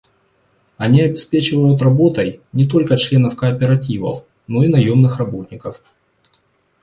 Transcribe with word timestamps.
Они 0.77 0.99
обеспечивают 1.03 1.83
работой 1.83 2.41
не 2.53 2.67
только 2.67 2.97
членов 2.97 3.35
кооперативов, 3.35 4.23
но 4.47 4.63
и 4.65 4.67
наемных 4.67 5.19
работников. 5.19 5.79